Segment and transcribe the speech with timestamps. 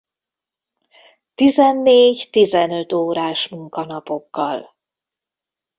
[1.35, 4.75] Tizennégy-tizenöt órás munkanapokkal.